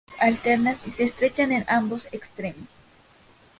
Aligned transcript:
Las 0.19 0.19
hojas 0.19 0.23
son 0.23 0.35
simples, 0.41 0.43
alternas 0.81 0.87
y 0.87 0.89
se 0.91 1.03
estrechan 1.03 1.51
en 1.51 1.63
ambos 1.67 2.07
extremos. 2.11 2.67